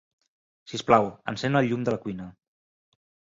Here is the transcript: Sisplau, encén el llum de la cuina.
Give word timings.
Sisplau, 0.71 1.09
encén 1.33 1.59
el 1.61 1.69
llum 1.71 1.85
de 1.89 1.95
la 1.97 2.01
cuina. 2.07 2.31